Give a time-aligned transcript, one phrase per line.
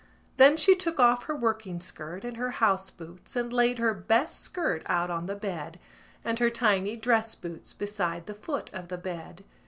[0.37, 4.39] Then she took off her working skirt and her house boots and laid her best
[4.41, 5.79] skirt out on the bed
[6.25, 9.43] and her tiny dress boots beside the foot of the bed.